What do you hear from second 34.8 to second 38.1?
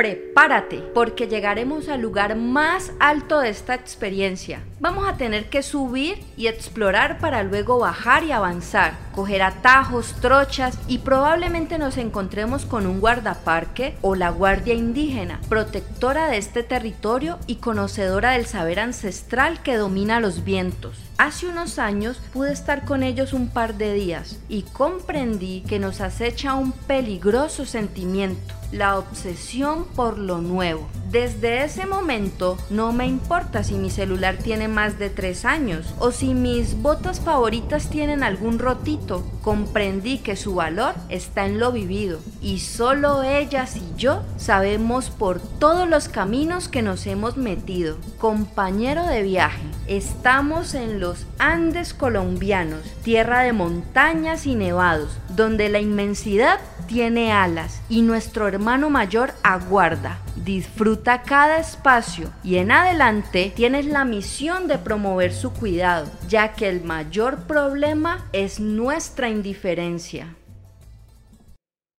de 3 años o si mis botas favoritas